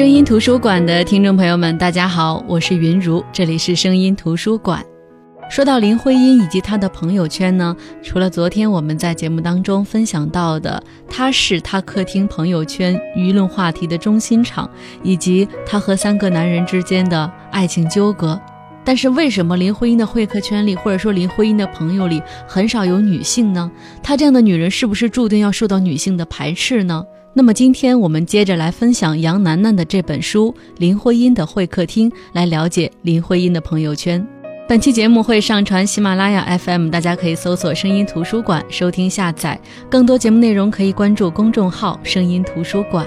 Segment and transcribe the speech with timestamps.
[0.00, 4.82] 声音图书馆的听众朋友们，大家好，我是云如，这里是声音图书馆。
[5.50, 14.70] 说到林徽因以及她的朋友圈呢，除了昨天我们在节目当中分享到的，她是她客厅朋友圈舆论话题的中心场，
[15.02, 18.40] 以及她和三个男人之间的爱情纠葛。
[18.82, 23.70] 但是为什么林徽因的会客圈里，或者说林徽因的朋友里很少有女性呢？
[24.02, 27.04] 她这样的女人是不是注定要受到女性的排斥呢？
[27.32, 34.26] 那么今天我们接着来分享杨楠楠的这本书《林徽因的会客厅》，来了解林徽因的朋友圈。
[34.68, 39.58] 本期节目会上传喜马拉雅 FM，大家可以搜索“声音图书馆”收听下载。
[39.88, 43.06] 更多节目内容可以关注公众号“声音图书馆”。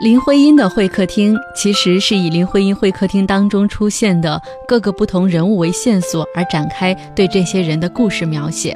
[0.00, 8.74] 林徽因的会客厅其实是以林徽因会客厅当中出现的各个不同人物为线索而展开对这些人的故事描写。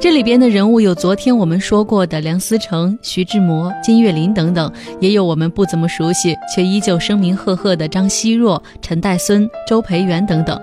[0.00, 10.60] 这里边的人物有昨天我们说过的梁思成、徐志摩、金岳霖等等，也有我们不怎么熟悉却依旧声名赫赫的张奚若、陈岱孙、周培源等等。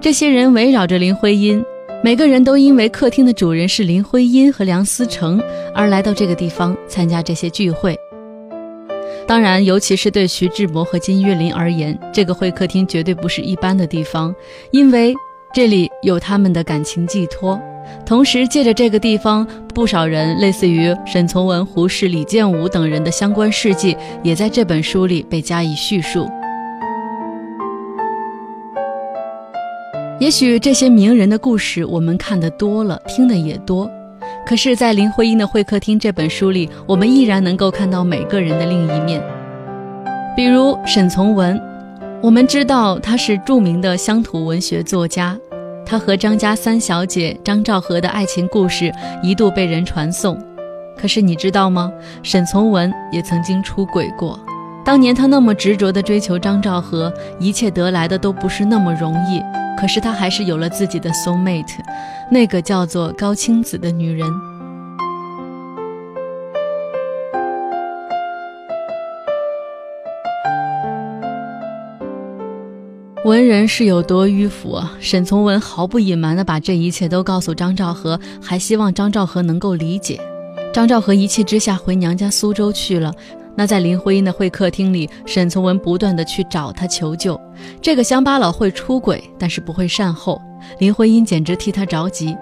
[0.00, 1.60] 这些人围绕着林徽因，
[2.04, 5.42] 每个人都因为客厅的主人是林徽因和梁思成
[5.74, 7.98] 而来到这个地方参加这些聚会。
[9.30, 14.34] 当然，尤其是对徐志摩和金岳霖而言，这个会客厅绝对不是一般的地方，
[14.72, 15.14] 因为
[15.54, 17.56] 这里有他们的感情寄托。
[18.04, 26.28] 同时，借着这个地方，不少人类似于沈从文、胡适、李建武等人的相关事迹，也在这本书里被加以叙述。
[30.18, 33.88] 也许这些名人的故事，我们看得多了，听的也多。
[34.50, 39.22] 可是，在林徽因的会客厅这本书里，我们依然能够看到每个人的另一面。
[40.34, 41.56] 比如沈从文，
[42.20, 45.38] 我们知道他是著名的乡土文学作家，
[45.86, 48.92] 他和张家三小姐张兆和的爱情故事
[49.22, 50.36] 一度被人传颂。
[50.96, 51.88] 可是你知道吗？
[52.24, 54.36] 沈从文也曾经出轨过。
[54.90, 59.40] 当年他那么执着地追求张兆和，一切得来的都不是那么容易。
[59.80, 61.78] 可是他还是有了自己的 soul mate，
[62.28, 64.28] 那个叫做高青子的女人。
[73.24, 74.92] 文人是有多迂腐啊！
[74.98, 80.20] 沈从文毫不隐瞒地把这一切都告诉张兆和，还希望张兆和能够理解。
[80.72, 83.14] 张兆和一气之下回娘家苏州去了。
[83.60, 87.38] 那在林徽因的会客厅里，沈从文不断的去找他求救。
[87.82, 90.40] 这个乡巴佬会出轨，但是不会善后。
[90.78, 92.34] 林徽因简直替他着急。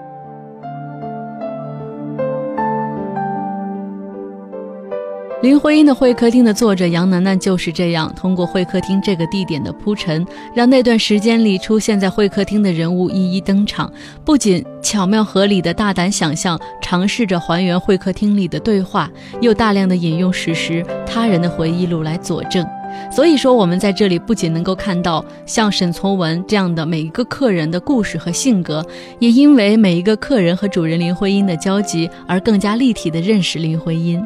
[5.41, 13.89] 林徽因的会客厅的作者杨楠楠就是这样，通过会客厅这个地点的铺陈，让那段时间里出现在会客厅的人物一一登场。
[14.25, 22.67] 不仅巧妙合理的大胆想象，尝试着还原会客厅里的对话，又大量的引用史实、他人的回忆录来佐证。
[23.09, 28.85] 所以说，我们在这里不仅能够看到像沈从文这样的每一个客人的故事和性格，
[29.19, 34.21] 也因为每一个客人和主人林徽因的交集，而更加立体的认识林徽因。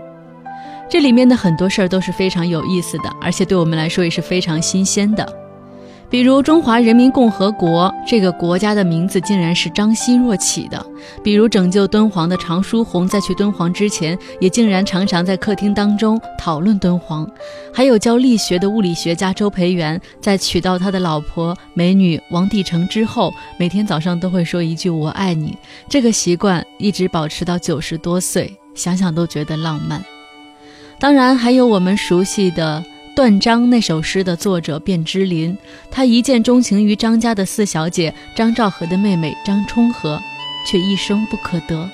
[0.93, 5.27] 这里面的很多事儿都是非常有意思的，而且对我们来说也是非常新鲜的。
[6.07, 10.77] 比如中华人民共和国这个国家的名字竟然是张奚若起的；
[11.23, 17.25] 比如拯救敦煌的常书鸿在去敦煌之前，也竟然常常在客厅当中讨论敦煌；
[17.73, 25.57] 还有教力学的物理学家周培源，在娶到他的老婆美女王帝成之后，每天早上都会说一句“我爱你”，
[25.89, 29.99] 这个习惯一直保持到九十多岁，想想都觉得浪漫。
[31.03, 32.81] 当然，还有我们熟悉的
[33.13, 35.57] 《断章》那首诗的作者卞之琳，
[35.91, 40.17] 他一见钟情于张家的四小姐张兆和的妹妹张充和，
[40.65, 41.89] 却一生不可得。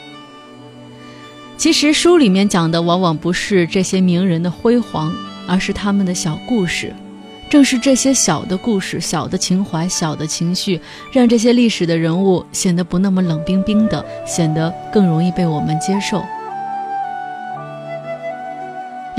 [1.58, 5.12] 其实书里面讲的往往不是这些名人的辉煌，
[5.48, 6.94] 而是他们的小故事。
[7.50, 10.80] 正是这些小的故事、小的情怀、小的情绪，
[11.12, 16.24] 让这些历史的人物显得不那么冷冰冰的，显得更容易被我们接受。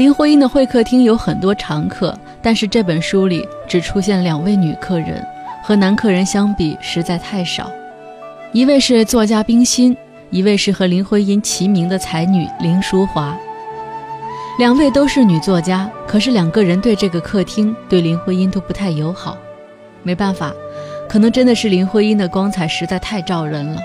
[0.00, 5.22] 林徽因的会客厅有很多常客，但是这本书里只出现两位女客人，
[5.62, 7.70] 和男客人相比实在太少。
[8.52, 9.94] 一位是作家冰心，
[10.30, 13.36] 一位是和林徽因齐名的才女林淑华。
[14.58, 19.36] 两位都是女作家，可是两个人对这个客厅、对林徽因都不太友好。
[20.02, 20.50] 没办法，
[21.10, 23.78] 可能真的是林徽因的光彩实在太照人了。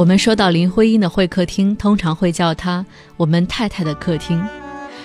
[0.00, 2.86] 我们说到林徽因的会客厅，通常会叫它
[3.18, 4.42] “我们太太的客厅”，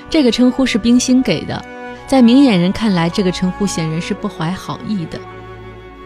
[0.09, 1.61] 这个称呼是冰心给的。
[2.07, 5.19] 在明眼人看来，这个称呼显然是不怀好意的。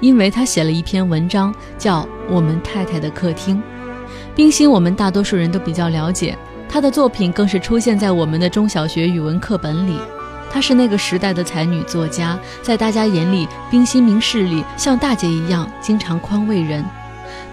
[0.01, 3.57] 因为他写了一篇文章，叫《我们太太的客厅》。
[4.33, 6.35] 冰心，我们大多数人都比较了解，
[6.67, 9.99] 她的作品更是出现在我们的中小学语文课本里。
[10.49, 16.83] 她是那个时代的才女作家，在大家眼里，冰心明事理，像大姐一样，经常宽慰人。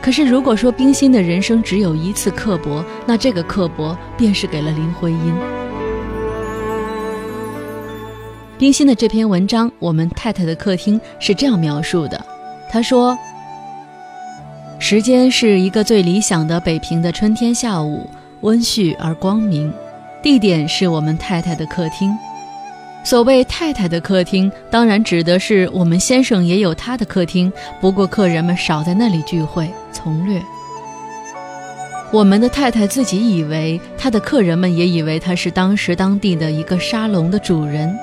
[0.01, 5.35] 可是，如果说冰心的人生只有一次刻薄，那这个刻薄便是给了林徽因。
[8.59, 12.25] 冰心的这篇文章《我们太太的客厅》是这样描述的：
[12.71, 13.19] 他说，
[14.79, 18.09] 时间是一个最理想的北平的春天下午，
[18.43, 19.71] 温煦而光明；
[20.23, 22.17] 地点是我们太太的客厅。
[23.07, 30.43] 所谓太太的客厅，当然指的是我们先生也有他的客厅，不过客人们少在那里聚会，从略。
[32.11, 37.97] 我们的太太自己以为，他的客人们也以为他是当时当地的一个沙龙的主人。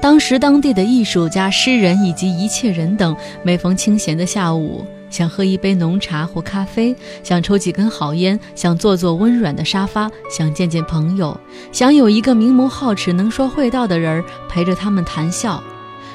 [0.00, 11.38] 当时，当地的艺术家、诗人以及一切人等，每逢清闲的下午，想喝一杯浓茶或咖啡，想抽几根好烟，想坐坐温软的沙发，想见见朋友，
[11.72, 15.62] 想有一个明眸皓齿、能说会道的人陪着他们谈笑，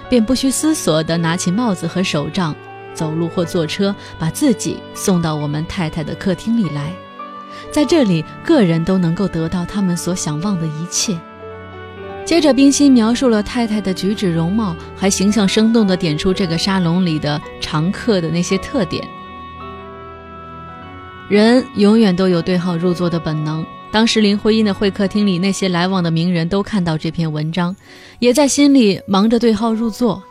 [0.09, 2.55] 便不需思索地拿起帽子和手杖，
[2.93, 6.91] 走路或坐车，把自己送到我们太太的客厅里来。
[7.71, 11.17] 在这里，个人都能够得到他们所想望的一切。
[12.25, 19.07] 接着，冰心描述了太太的举止容貌，还形象生动地点出这个沙龙里的常客的那些特点。
[21.29, 23.63] 人永远都有对号入座的本能。
[23.91, 27.75] 当时林徽因的会客厅里，那些来往的名人都看到这篇文章，
[28.19, 30.21] 也在心里忙着对号入座，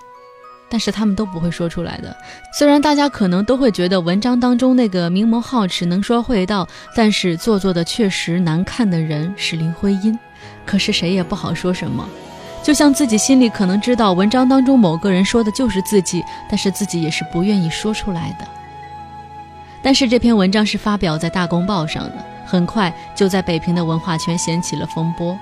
[0.75, 2.17] 但是他们都不会说出来的。
[2.53, 6.67] 虽然大家可能都会觉得文章当中那个明眸皓齿、能说会道，
[6.97, 10.19] 但是做作的确实难看的人是林徽因。
[10.67, 12.05] 可是谁也不好说什么，
[12.61, 18.44] 就像自己心里可能知道文章当中某个人说的就是自己，但是自己也是不愿意说出来的。
[19.81, 25.38] 但是这篇文章是发表在《大公报》上的，很快就在北平的文化圈掀起了风波。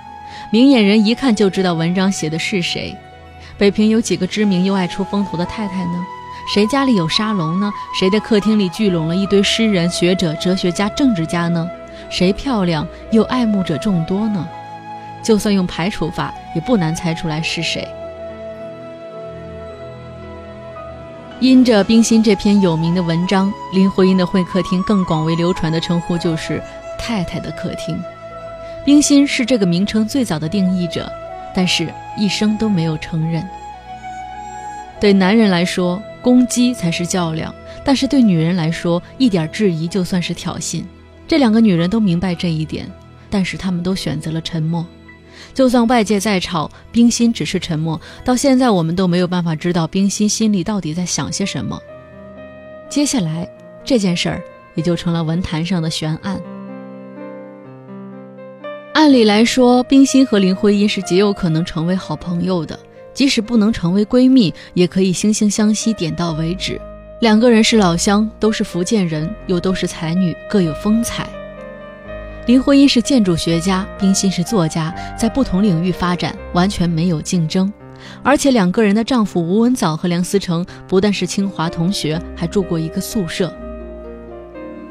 [0.50, 2.94] 明眼人一看就知道文章写的是谁。
[3.58, 6.04] 北平有几个知名又爱出风头的太太呢？
[6.52, 7.72] 谁家里有沙龙呢？
[7.99, 11.69] 谁的客厅里聚拢了一堆诗人、学者、哲学家、政治家呢？
[12.10, 14.46] 谁漂亮又爱慕者众多呢？
[15.22, 17.87] 就算用排除法，也不难猜出来是谁。
[21.38, 26.60] 因着冰心这篇有名的文章，林徽因的会客厅更广为流传的称呼就是
[26.98, 28.00] “太太的客厅”。
[28.84, 31.10] 冰心是这个名称最早的定义者，
[31.54, 33.46] 但是一生都没有承认。
[35.00, 37.52] 对男人来说，攻击才是较量；
[37.84, 40.84] 但是对女人来说，一点质疑就算是挑衅。
[41.26, 42.88] 这两个女人都明白这一点，
[43.28, 44.87] 但是她们都选择了沉默。
[45.54, 48.00] 就算外界再吵，冰心只是沉默。
[48.25, 51.78] 到现在，我们都没有办法知道冰心心里到底在想些什么。
[52.88, 53.48] 接下来
[53.84, 54.43] 这件事儿
[54.75, 56.40] 也就成了文坛上的悬案。
[59.02, 62.78] 按理来说，冰心和林徽因是极有可能成为好朋友的，
[63.12, 66.81] 即使不能成为闺蜜，也可以惺惺相惜，点到为止。
[67.20, 71.28] 两个人是老乡，都是福建人，又都是才女，各有风采。
[72.46, 77.72] 林徽因是建筑学家，冰心是作家，在不同领域发展，完全没有竞争。
[78.22, 83.53] 而且两个人的丈夫吴文藻和梁思成不但是清华同学，还住过一个宿舍。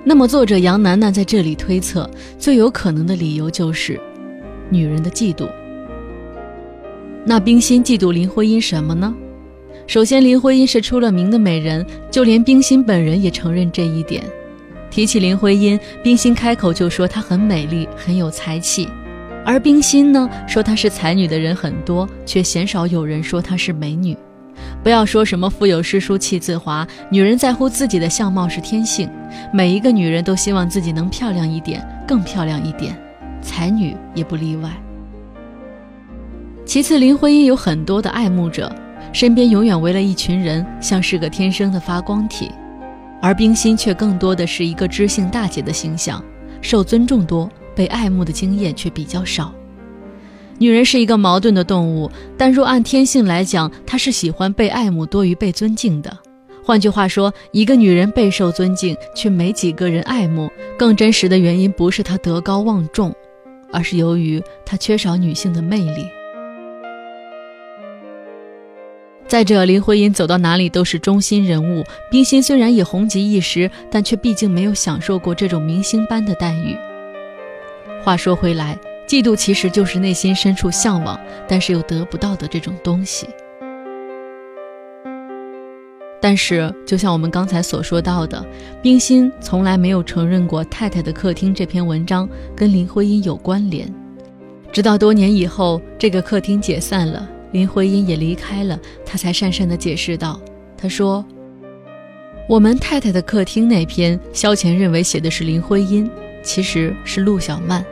[0.04, 4.00] 那么，作者杨楠楠在这里推测，最有可能的理由就是
[4.70, 5.48] 女人的嫉妒。
[7.24, 9.14] 那冰心嫉妒林徽因什么呢？
[9.86, 14.24] 首先，林徽因是出了名的美人，就连冰心本人也承认这一点。
[14.90, 18.90] 提起林徽因，冰心开口就说她很美丽，很有才气。
[19.46, 24.18] 而冰心呢，说她是才女的人很多，却鲜少有人说她是美女。
[24.84, 29.10] 不要说什么腹有诗书气自华，女人在乎自己的相貌是天性，
[29.54, 32.98] 每一个女人都希望自己能漂亮一点，更漂亮一点，
[33.42, 34.72] 才女也不例外。
[36.66, 38.74] 其次，林徽因有很多的爱慕者，
[39.14, 42.50] 身边永远围了一群人，像是个天生的发光体。
[43.22, 46.24] 而冰心却更多的是一个知性大姐的形象，
[46.60, 49.54] 受尊重多，被爱慕的经验却比较少。
[50.62, 56.16] 女人是一个矛盾的动物，但若按天性来讲，她是喜欢被爱慕多于被尊敬的。
[56.64, 63.12] 换句话说，一个女人备受尊敬，却没几个人爱慕，更真实的原因不是她德高望重，
[63.74, 66.06] 而是由于她缺少女性的魅力。
[69.28, 76.78] 再者，林徽因走到哪里都是中心人物，冰心虽然也红极一时，但却毕竟没有享受过这种明星般的待遇。
[78.04, 78.78] 话说回来，
[79.12, 83.28] 嫉妒其实就是内心深处向往，但是又得不到的这种东西。
[86.22, 88.42] 但是，就像我们刚才所说到的，
[88.82, 92.26] 冰心从来没有承认过《太太的客厅》这篇文章
[92.56, 93.94] 跟林徽因有关联。
[94.72, 100.40] 直到多年以后，这个客厅解散了，林徽因也离开了，她才讪讪地解释道
[100.80, 101.26] ：“她说，
[102.48, 106.10] 我们《太太的客厅》那篇，萧乾认为写的是林徽因，
[106.42, 107.86] 其实是陆小曼。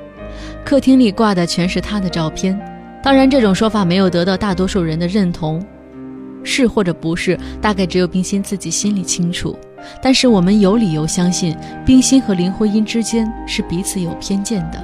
[0.69, 2.55] 客厅里挂的全是她的照片。
[3.01, 5.59] 当然，这种说法没有得到大多数人的认同。”
[6.45, 9.57] 是或者不是，大概只有冰心自己心里清楚。
[9.99, 14.79] 但是我们有理由相信，冰心和林徽因之间是彼此有偏见的。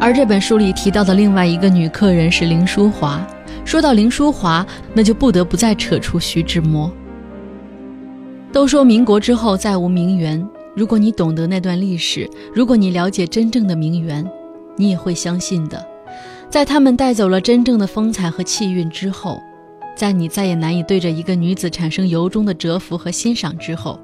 [0.00, 3.26] 而这本书里提到的另外一个女客人是林淑华。
[3.68, 6.90] 说到林淑华，那就不得不再扯出徐志摩。
[8.50, 10.42] 都说民国之后再无名媛。
[10.74, 14.26] 如果你懂得那段历史，如果你了解真正的名媛，
[14.74, 15.84] 你也会相信的。
[16.48, 19.38] 在他们带走了真正的风采和气韵之后，
[19.94, 24.00] 在你再也难以对着一个女子产生由衷的折服和欣赏之后，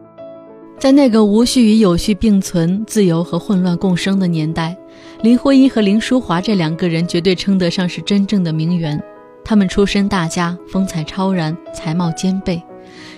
[0.79, 4.77] 在那个无序与有序并存、自由和混乱共生的年代，
[5.23, 9.03] 林徽因和林淑华这两个人绝对称得上是真正的名媛。
[9.45, 12.63] 她们出身大家，风采超然，才貌兼备，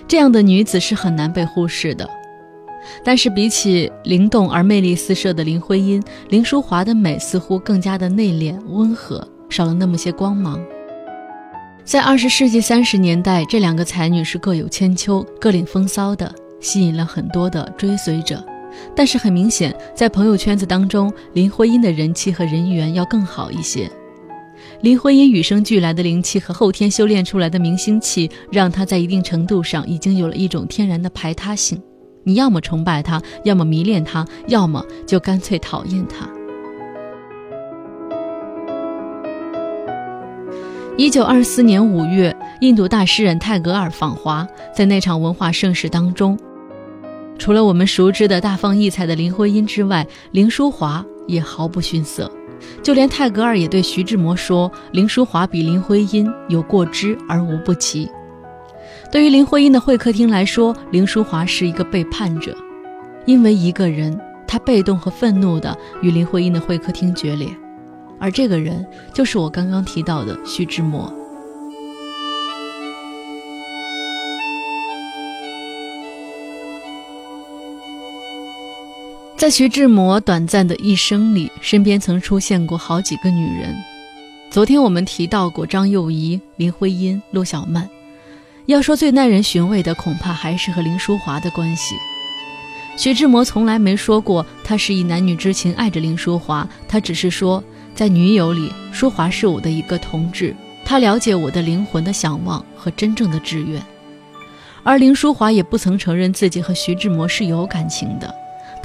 [0.07, 2.07] 这样的女子是很难被忽视的。
[3.03, 10.59] 但是比起灵动而魅力四射的林徽因，林淑华的美似乎更加的内敛温和，少了那么些光芒。
[11.83, 18.43] 在二十世纪三十年代，这两个才女是各有千秋、各领风骚的，吸引了很多的追随者。
[18.95, 23.89] 但是很明显，在朋友圈子当中，林徽因的人气和人缘要更好一些。
[24.81, 31.81] 林徽因与生俱来的灵气和后天修炼出来的明星气，让她在一定程度上已经有了一种天然的排他性。
[32.23, 36.29] 你要么崇拜她，要么迷恋她，要么就干脆讨厌她。
[40.95, 46.37] 一九二四年五月，印度大诗人泰戈尔访华，在那场文化盛世当中，
[47.39, 52.31] 除了我们熟知的大放异彩的林徽因之外，林淑华也毫不逊色。
[52.81, 58.09] 就连泰戈尔也对徐志摩说：“林淑华比林徽因有过之而无不及。”
[59.11, 62.55] 对于林徽因的会客厅来说，林淑华是一个背叛者，
[63.25, 67.47] 因为一个人，他被动和愤怒的与林徽因的会客厅决裂，
[68.19, 71.13] 而这个人就是我刚刚提到的徐志摩。
[79.37, 83.75] 在徐志摩短暂的一生里，身边曾出现过好几个女人。
[84.49, 87.87] 昨天我们提到过张幼仪、林徽因、陆小曼。
[88.65, 91.93] 要说最耐人寻味的，恐怕还是和林淑华的关系。
[92.97, 97.63] 徐志摩从来没说过他是以男女之情爱着林淑华，他只是说，
[97.93, 103.79] 在女友里，淑华是我的一个同志，她了解我的灵魂的向往和真正的志愿。
[104.81, 108.33] 而林淑华也不曾承认自己和徐志摩是有感情的，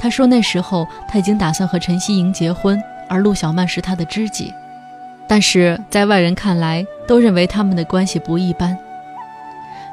[0.03, 4.53] 他说那时候他已经打算和陈希莹结婚，而陆小曼是他的知己。
[5.29, 8.77] 但是在外人看来，都认为他们的关系不一般。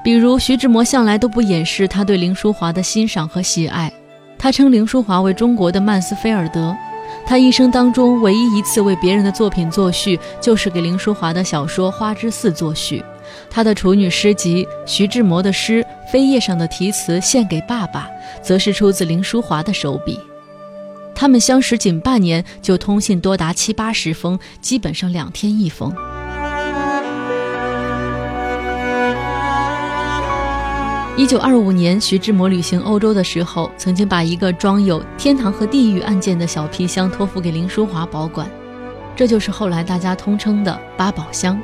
[0.02, 3.92] 比如徐志摩向来都不掩饰他对林淑华的欣赏和喜爱，
[4.36, 6.76] 他称林淑华为中国的曼斯菲尔德。
[7.24, 13.00] 他一生当中唯一一次为别人的作品作序，就是给林淑华的小说《花之寺》作序。
[13.48, 18.08] 他的处女诗集《徐志摩的诗》扉页上的题词“献给爸爸”，
[18.42, 20.18] 则是出自林淑华的手笔。
[21.14, 25.94] 他们相识仅半年，就通信多达七八十封，基本上两天一封。
[31.16, 38.50] 一九二五年，徐志摩旅行欧洲的时候，曾经把一个装有天堂和地狱案件的小皮箱托付给林淑华保管，
[39.14, 41.60] 这就是后来大家通称的八宝箱。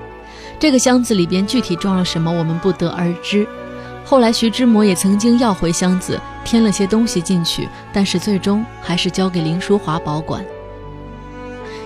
[0.60, 3.48] 这个箱子里边具体装了什么，我们不得而知。
[4.08, 10.44] 后来徐志摩也曾经要回箱子，添了些东西进去，但是最终还是交给林淑华保管。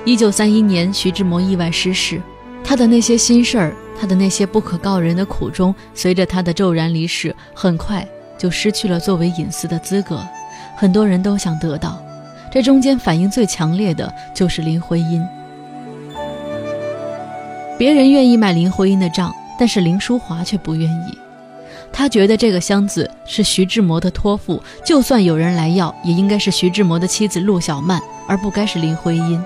[0.05, 2.21] 一九三一年，徐志摩意外失事，
[2.63, 3.75] 他的那些心事儿。
[3.99, 8.07] 他的那些不可告人的苦衷，随着他的骤然离世，很快
[8.39, 10.27] 就失去了作为隐私的资格。
[10.75, 12.03] 很多人都想得到，
[12.51, 15.23] 这中间反应最强烈的就是林徽因。
[17.77, 21.20] 别人愿意买林徽因的账，但是林淑华却不愿意。
[22.01, 29.39] 他觉得这个箱子是徐志摩的托付，就算有人来要，也应该是徐志摩的妻子陆小曼，而不该是林徽因。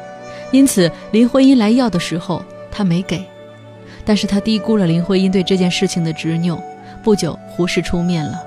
[0.53, 3.27] 因此，林徽因来要的时候，他没给。
[4.05, 6.57] 但是他低估了林徽因对这件事情的执拗。
[7.03, 8.41] 不久，胡适出面了，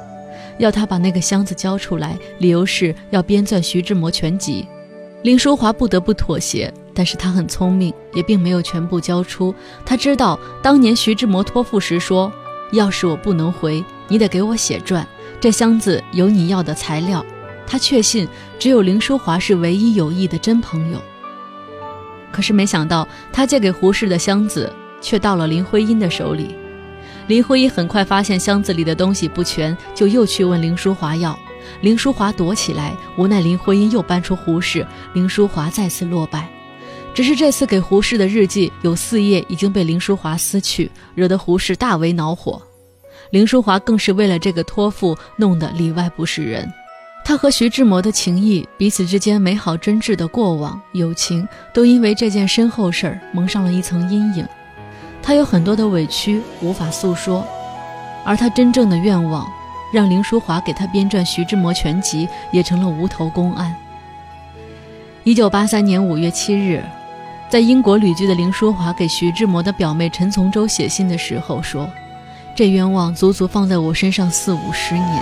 [0.57, 4.65] 要他把那个箱子交出来，理由是要编纂徐志摩全集。
[5.23, 9.53] 林淑华不得不妥协，但是他很聪明，也并没有全部交出。
[9.85, 12.31] 他知道当年徐志摩托付时说
[12.71, 15.05] ：“要是我不能回，你得给我写传，
[15.39, 17.25] 这箱子有你要的材料。”
[17.69, 18.25] 他确信
[18.57, 21.01] 只有林淑华是唯一有益的真朋友。
[22.31, 24.71] 可是没想到，他借给胡适的箱子
[25.01, 26.55] 却到了林徽因的手里。
[27.27, 31.37] 林徽因很快发现箱子里的东西不全，就又去问林淑华要。
[31.81, 36.47] 林淑华躲起来，无奈林徽因又搬出胡适，林淑华再次落败。
[37.13, 42.61] 只是这次给胡适的日记有四页已经被林淑华撕去，惹得胡适大为恼火。
[43.29, 46.71] 林淑华更是为了这个托付弄得里外不是人。
[47.25, 54.47] 他和徐志摩的情谊，彼此之间美好真挚的过往友情，都因为这件身后事儿蒙上了一层阴影。
[55.21, 57.45] 他有很多的委屈无法诉说，
[58.23, 59.45] 而他真正的愿望，
[59.93, 63.75] 让林淑华给他编撰《徐志摩全集》也成了无头公案。
[65.25, 66.81] 一九八三年五月七日，
[67.49, 71.89] 在英国旅居的林淑华给徐志摩的表妹陈从周写信的时候说
[72.57, 75.21] ：“这冤枉足足放在我身上四五十年。”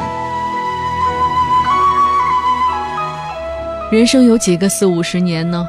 [3.92, 5.68] 人生有几个四五十年呢？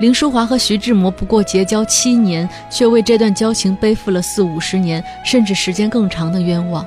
[0.00, 6.84] 林淑华和徐志摩不过结交七年，却为这段交情背负了四五十年，甚至时间更长的冤枉。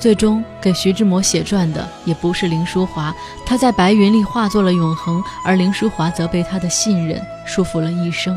[0.00, 3.14] 最终给徐志摩写传的也不是林淑华，
[3.46, 8.36] 他在白云里化作了永恒，而林淑华则被他的信任束缚了一生。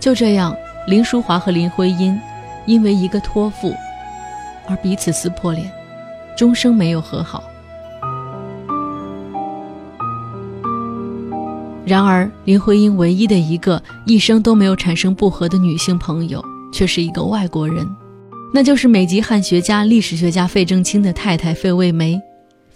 [0.00, 2.18] 就这样，林淑华和林徽因
[2.68, 3.74] 因为一个托付
[4.68, 5.72] 而彼此撕破脸，
[6.36, 7.42] 终生没有和好。
[11.86, 17.88] 然而，林徽因唯一的一个一生都没有产生不和的女性朋友，却是一个外国人，
[18.52, 22.20] 那就是美籍汉学家、历史学家费正清的太太费慰梅。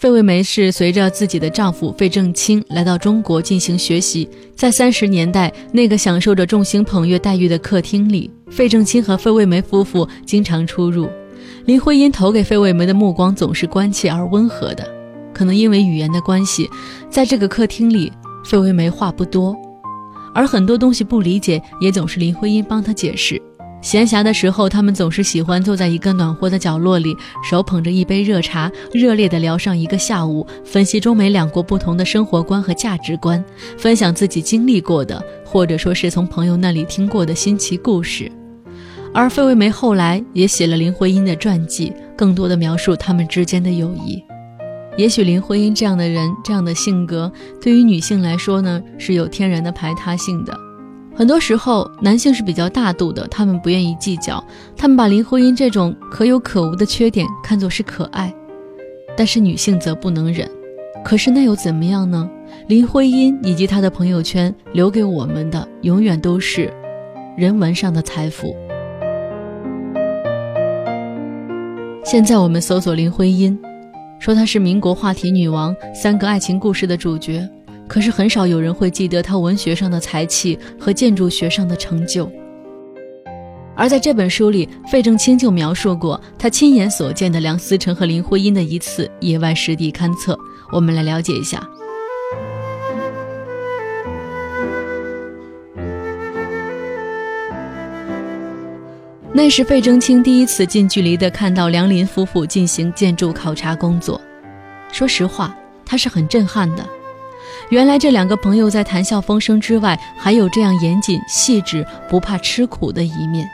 [0.03, 11.09] 费慰梅是随着自己的丈夫费正清来到中国进行学习，在三十年代那个享受着众星捧月待遇的客厅里，费正清和费慰梅夫妇经常出入。
[11.67, 14.85] 林徽因投给费慰梅的目光总是关切而温和的，
[15.33, 16.69] 可能因为语言的关系，
[17.09, 18.13] 在这个客厅里。
[18.45, 19.57] 费慰梅话不多，
[20.35, 23.41] 而很多东西不理解，也总是林徽因帮他解释。
[23.83, 33.45] 闲暇的时候，他们总是喜欢坐在一个暖和的角落里，手捧着一杯热茶，热烈地聊上一个下午，分析中美两国不同的生活观和价值观，
[33.77, 38.31] 分享自己经历过的，或者说是从朋友那里听过的新奇故事。
[39.13, 44.23] 而费慰梅后来也写了林徽因的传记，更多的描述他们之间的友谊。
[44.97, 50.57] 也许林徽因这样的人，这样的性格，对于女性来说呢，是有天然的排他性的。
[51.15, 54.43] 很多时候，男性是比较大度的，他们不愿意计较，
[54.77, 58.33] 他们把林徽因这种可有可无的缺点看作是可爱。
[59.17, 60.51] 但是女性则不能忍。
[61.05, 62.29] 可是那又怎么样呢？
[62.67, 66.73] 林徽因以及她的朋友圈留给我们的，永远都是
[67.37, 68.55] 人文上的财富。
[72.05, 73.59] 现在我们搜索林徽因。
[74.19, 77.47] 说她是民国话题女王，三个爱情故事的主角，
[77.93, 82.27] 可是很少有人会记得他文学上的才气和建筑学上的成就。
[83.77, 90.39] 而在这本书里，费正清就描述过他亲眼所见的梁思成和林徽因的一次野外实地勘测，
[90.73, 91.69] 我们来了解一下。
[99.35, 104.19] 那是费正清第一次近距离地看到梁林夫妇进行建筑考察工作。
[104.91, 106.83] 说实话，他是很震撼的。
[107.71, 113.49] 原来这两个朋友在谈笑风生之外，还有这样严谨细致、不怕吃苦的一面。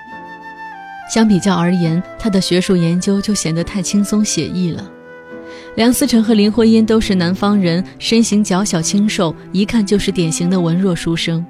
[1.13, 4.91] 相比较而言，他的学术研究就显得太轻松写意了。
[5.77, 11.45] 梁思成和林徽因都是南方人，身形较小清瘦，一看就是典型的文弱书生。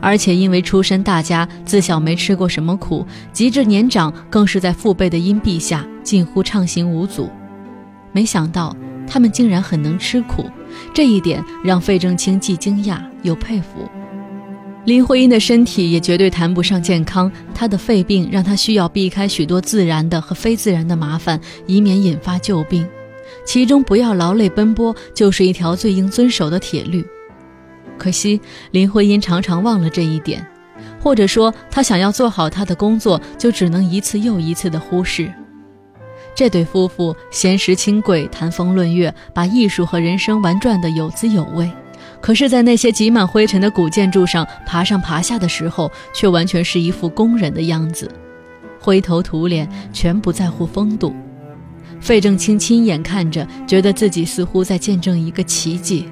[0.00, 7.30] 而且因为出身大家，自小没吃过什么苦，及至年长，更是在父辈的荫庇下，近乎畅行无阻。
[8.12, 8.76] 没想到
[9.12, 10.46] 他们竟然很能吃苦，
[10.94, 13.86] 这一点让费正清既惊讶又佩服。
[14.86, 22.88] 林徽因的身体也绝对谈不上健康，她的肺病让她需要避开许多自然的和非自然的麻烦，以免引发旧病。
[23.44, 27.04] 其中不要劳累奔波，就是一条最应遵守的铁律。
[27.98, 30.42] 可惜林徽因常常忘了这一点，
[30.98, 35.30] 或者说她想要做好她的工作，就只能一次又一次的忽视。
[36.34, 41.70] 这对夫妇闲时清贵，谈风论月，把艺术和人生玩转的有滋有味。
[42.20, 48.10] 可是，在那些挤满灰尘的古建筑上爬上爬下的时候，却完全是一副工人的样子，
[48.80, 51.14] 灰头土脸，全不在乎风度。
[52.00, 56.08] 费正清亲眼看着，觉得自己似乎在见证一个奇迹。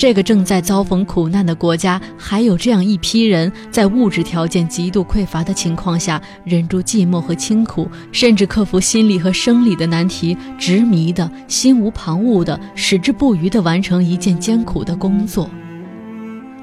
[0.00, 15.50] 这个正在遭逢苦难的国家，还有这样一批人，在物质条件极度匮乏的情况下，忍住寂寞和清苦，甚至克服心理和生理的难题，执迷的心无旁骛的、矢志不渝地完成一件艰苦的工作。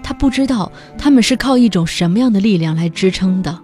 [0.01, 3.55] 他不知道他们是靠一种什么样的力量来支撑的，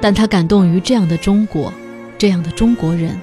[0.00, 1.72] 但他感动于这样的中国，
[2.16, 3.18] 这样的中国人。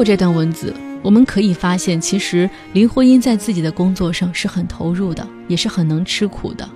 [0.00, 6.66] 过这段文字，我们可以发现，其实林徽因在自己的工作上是很投入的，也是很能吃苦的。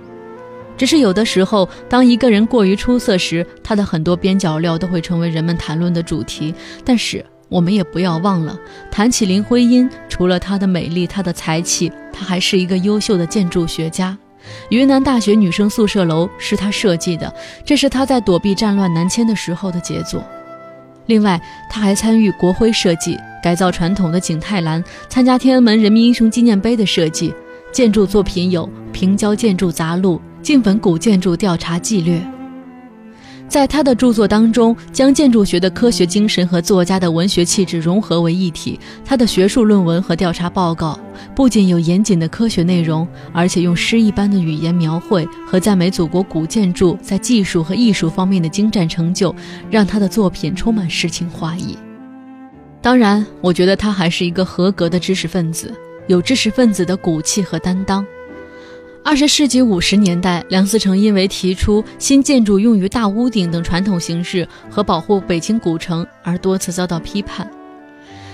[0.77, 6.53] 只是有的时候，当一个人过于出色时，他的很多边角料都会成为人们谈论的主题。
[6.83, 8.55] 但是我们也不要忘了，
[8.91, 14.15] 谈起林徽因，除了她的美丽、她的才气，她还是一个优秀的建筑学家。
[14.69, 17.33] 云南大学女生宿舍楼是她设计的，
[17.65, 20.23] 这是她在躲避战乱南迁的时候的杰作。
[21.07, 21.39] 另外，
[21.69, 27.33] 他还参与国徽设计、改造传统的景泰蓝，参加天安门人民英雄纪念碑的设计。
[27.71, 32.17] 建筑作品有《平交建筑杂录》《晋汾古建筑调查纪略》。
[33.47, 38.77] 在他的著作当中，将建筑学的科学精神和作家的文学气质融合为一体。
[39.05, 40.99] 他的学术论文和调查报告
[41.33, 49.33] 不仅有严谨的科学内容，而且用诗一般的语言描绘和赞美祖国古建筑在技术和艺术方面的精湛成就，
[49.69, 51.77] 让他的作品充满诗情画意。
[52.81, 55.73] 当然，我觉得他还是一个合格的知识分子，
[56.07, 58.05] 有知识分子的骨气和担当。
[59.05, 67.47] 二十世纪五十年代，梁思成因为提出新建筑用于大屋顶等传统形式和保护北京古城而多次遭到批判。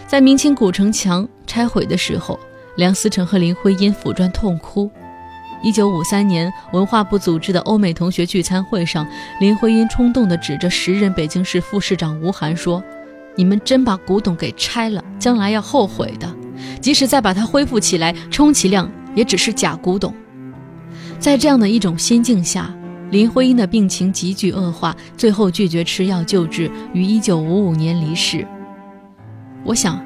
[0.08, 2.40] 在明清古城墙拆毁的时候，
[2.78, 4.90] 梁思成和林徽因抚砖痛哭。
[5.62, 9.06] 一九五三年，文化部组织的欧美同学聚餐会上，
[9.42, 12.82] 林徽因冲动地指着时任北京市副市长吴晗说
[13.36, 16.34] ：“你们真把古董给拆了，将来要后悔的。
[16.80, 20.16] 即使再把它恢复起来，充其量也只是假古董。”
[21.22, 22.74] 在这样的一种心境下，
[23.12, 28.44] 林徽因的病情急剧恶化，最后拒绝吃药救治，于一九五五年离世。
[29.64, 30.04] 我想，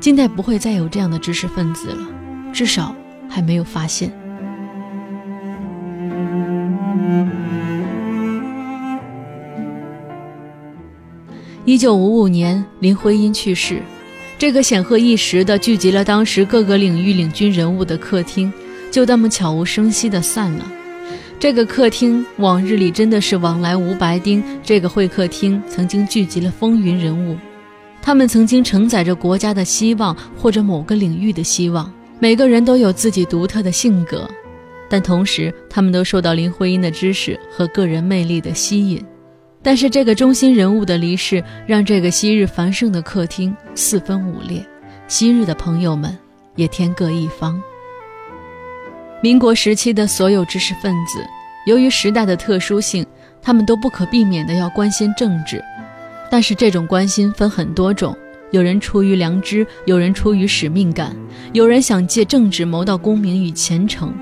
[0.00, 2.08] 近代不会再有这样的知识分子了，
[2.50, 2.96] 至少
[3.28, 4.10] 还没有发现。
[11.66, 13.82] 一九五五年，林徽因去世，
[14.38, 18.50] 这个显赫一时的、聚集了当时各个领域领军人物的客厅。
[18.94, 20.70] 就那么悄无声息地散了。
[21.40, 24.40] 这个客厅往日里真的是往来无白丁。
[24.62, 27.36] 这个会客厅曾经聚集了风云人物，
[28.00, 31.92] 他们曾经承载着国家的希望或者某个领域的希望。
[32.20, 34.30] 每个人都有自己独特的性格，
[34.88, 39.04] 但同时他们都受到林徽因的知识和个人魅力的吸引。
[39.60, 44.64] 但是这个中心人物的离世，让这个昔日繁盛的客厅四分五裂，
[45.08, 46.16] 昔日的朋友们
[46.54, 47.60] 也天各一方。
[49.24, 51.26] 民国时期的所有知识分子，
[51.64, 53.06] 由于时代的特殊性，
[53.40, 55.64] 他们都不可避免地要关心政治。
[56.30, 58.14] 但是这种关心分很多种，
[58.50, 61.16] 有人出于良知，有人出于使命感，
[61.54, 64.12] 有人想借政治谋到功名与前程。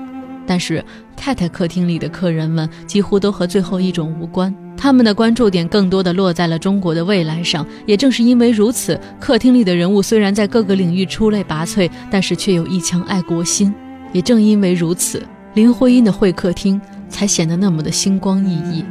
[0.47, 0.81] 但是
[1.17, 7.67] 太太客厅里的客人们几乎都和最后一种无关，他们的关注点更多的落在了中国的未来上。
[7.85, 13.75] 也正是因为如此，客厅里的人物虽然在各个领域出类拔萃，但是却有一腔爱国心。
[14.13, 15.21] 也正因为如此，
[15.55, 18.85] 林徽因的会客厅才显得那么的星光熠熠。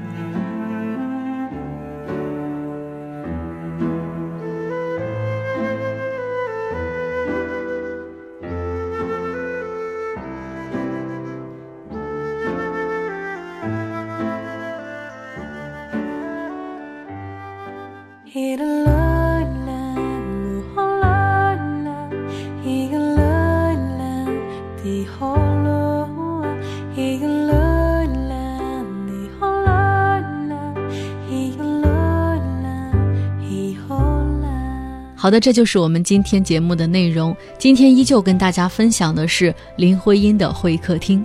[35.22, 37.32] 好的，这就是我们今天节目的内容。
[37.56, 41.24] 今天依旧跟大家分享的是林徽因的会客厅。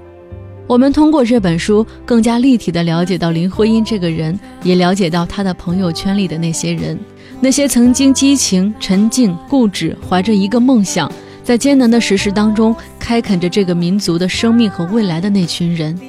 [0.68, 6.96] 我们通过这本书，更加立体的了解到林徽因这个人，也了解到她的朋友圈里的那些人，
[7.42, 11.12] 那些曾经激情、沉静、固执，怀着一个梦想，
[11.44, 16.00] 在艰难的时事当中开垦着这个民族的生命和未来的那群人。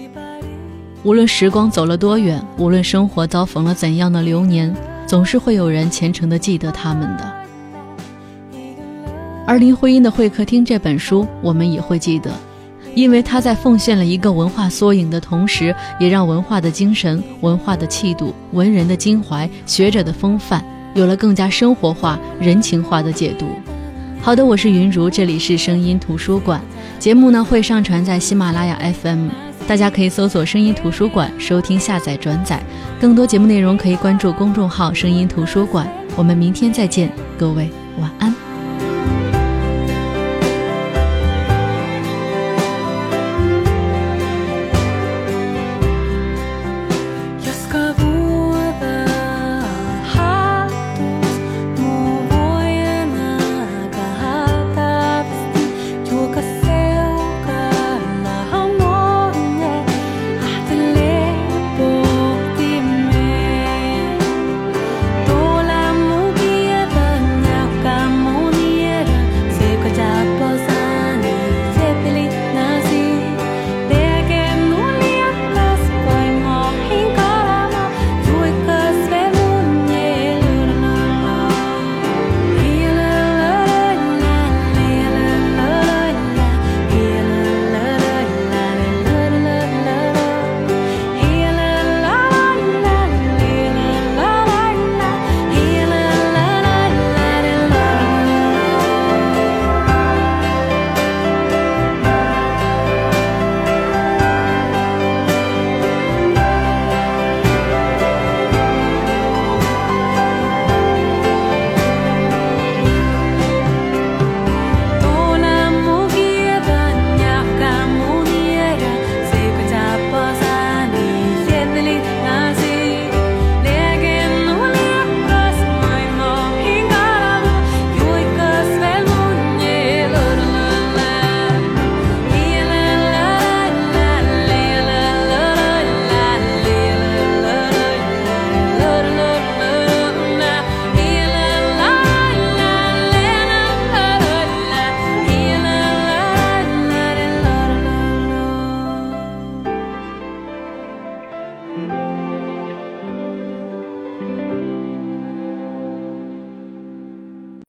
[1.04, 7.37] 无论时光走了多远，无论生活遭逢了怎样的流年，总是会有人虔诚地记得他们的。
[9.48, 12.30] 而林徽因的会客厅这本书，我们也会记得，
[12.94, 23.46] 因为他在奉献了一个文化缩影的同时，也让文化的精神、文化的气度、文人的襟怀、学者的风范有了更加生活化、人情化的解读。
[24.20, 26.60] 好的，我是云如，这里是声音图书馆，
[26.98, 29.30] 节目呢会上传在喜马拉雅 FM，
[29.66, 32.62] 大家可以搜索“声音图书馆”收听、下载、转载。
[33.00, 35.90] 更多节目内容可以关注公众号“声音图书馆”。
[36.16, 38.47] 我们明天再见，各位晚安。